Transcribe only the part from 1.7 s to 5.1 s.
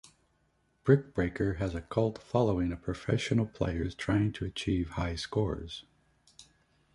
a cult following of professional players trying to achieve